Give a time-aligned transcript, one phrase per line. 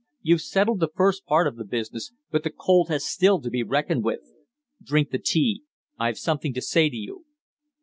[0.23, 3.61] You've settled the first part of the business, but the cold has still to be
[3.61, 4.31] reckoned with.
[4.81, 5.61] Drink the tea.
[5.99, 7.25] I've something to say to you."